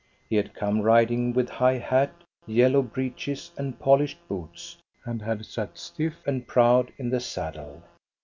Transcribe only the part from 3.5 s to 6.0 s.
and polished boots, and had sat